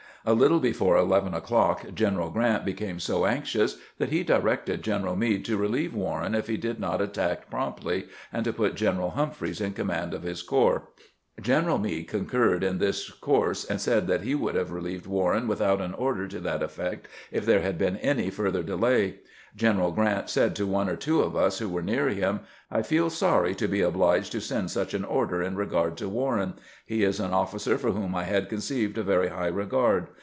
A 0.23 0.35
little 0.35 0.59
be 0.59 0.71
fore 0.71 0.97
eleven 0.97 1.33
o'clock 1.33 1.83
General 1.95 2.29
Grant 2.29 2.63
became 2.63 2.99
so 2.99 3.25
anxious 3.25 3.77
that 3.97 4.09
he 4.09 4.21
directed 4.21 4.83
General 4.83 5.15
Meade 5.15 5.43
to 5.45 5.57
relieve 5.57 5.95
"Warren 5.95 6.35
if 6.35 6.45
he 6.45 6.57
did 6.57 6.79
not 6.79 7.01
attack 7.01 7.49
promptly, 7.49 8.05
and 8.31 8.45
to 8.45 8.53
put 8.53 8.75
General 8.75 9.09
Humphreys 9.09 9.59
in 9.59 9.73
command 9.73 10.13
of 10.13 10.21
his 10.21 10.43
corps. 10.43 10.83
General 11.41 11.79
Meade 11.79 12.07
concurred 12.07 12.63
in 12.63 12.77
this 12.77 13.09
course, 13.09 13.65
and 13.65 13.81
said 13.81 14.05
that 14.07 14.21
he 14.21 14.35
would 14.35 14.53
have 14.53 14.69
relieved 14.71 15.07
"Warren 15.07 15.47
without 15.47 15.81
an 15.81 15.95
order 15.95 16.27
to 16.27 16.39
that 16.41 16.61
effect 16.61 17.07
if 17.31 17.43
there 17.43 17.61
had 17.61 17.79
been 17.79 17.97
any 17.97 18.29
further 18.29 18.61
delay. 18.61 19.21
General 19.53 19.91
Grant 19.91 20.29
said 20.29 20.55
to 20.55 20.65
one 20.67 20.87
or 20.87 20.95
two 20.95 21.19
of 21.19 21.35
us 21.35 21.59
who 21.59 21.67
were 21.67 21.81
near 21.81 22.07
him:" 22.07 22.39
I 22.71 22.83
feel 22.83 23.09
sorry 23.09 23.53
to 23.55 23.67
be 23.67 23.79
obhged 23.79 24.29
to 24.31 24.39
send 24.39 24.71
such 24.71 24.93
an 24.93 25.03
order 25.03 25.41
in 25.41 25.57
regard 25.57 25.97
to 25.97 26.07
Warren. 26.07 26.53
He 26.85 27.03
is 27.03 27.19
an 27.19 27.31
oflBcer 27.31 27.77
for 27.77 27.91
whom 27.91 28.15
I 28.15 28.23
had 28.23 28.47
conceived 28.47 28.97
a 28.97 29.03
very 29.03 29.27
high 29.27 29.47
regard. 29.49 30.07